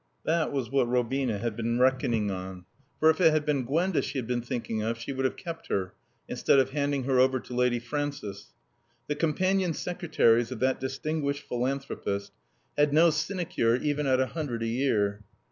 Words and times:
That 0.25 0.51
was 0.51 0.71
what 0.71 0.87
Robina 0.89 1.37
had 1.37 1.55
been 1.55 1.77
reckoning 1.77 2.31
on. 2.31 2.65
For, 2.99 3.11
if 3.11 3.21
it 3.21 3.29
had 3.31 3.45
been 3.45 3.65
Gwenda 3.65 4.01
she 4.01 4.17
had 4.17 4.25
been 4.25 4.41
thinking 4.41 4.81
of, 4.81 4.97
she 4.97 5.13
would 5.13 5.25
have 5.25 5.35
kept 5.37 5.67
her 5.67 5.93
instead 6.27 6.57
of 6.57 6.71
handing 6.71 7.03
her 7.03 7.19
over 7.19 7.39
to 7.41 7.53
Lady 7.53 7.77
Frances. 7.77 8.47
The 9.05 9.13
companion 9.13 9.75
secretaries 9.75 10.49
of 10.51 10.59
that 10.59 10.79
distinguished 10.79 11.43
philanthropist 11.47 12.31
had 12.75 12.93
no 12.93 13.11
sinecure 13.11 13.75
even 13.75 14.07
at 14.07 14.19
a 14.19 14.25
hundred 14.25 14.63
a 14.63 14.67
year. 14.67 15.23